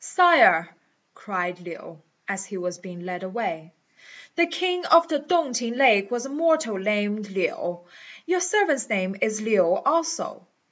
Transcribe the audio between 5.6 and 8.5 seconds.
lake was a mortal named Lin; your